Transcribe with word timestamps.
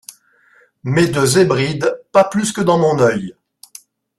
Mais 0.81 1.05
de 1.05 1.23
Zhébrides, 1.23 1.95
pas 2.11 2.23
plus 2.23 2.51
que 2.51 2.61
dans 2.61 2.79
mon 2.79 2.97
œil! 3.01 3.35